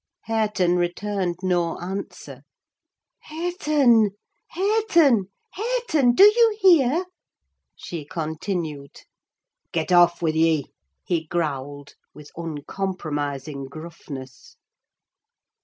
[0.23, 2.41] Hareton returned no answer.
[3.19, 4.09] "Hareton,
[4.47, 6.15] Hareton, Hareton!
[6.15, 7.05] do you hear?"
[7.75, 9.01] she continued.
[9.71, 14.55] "Get off wi' ye!" he growled, with uncompromising gruffness.